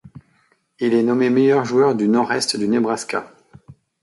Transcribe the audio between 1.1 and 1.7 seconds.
meilleur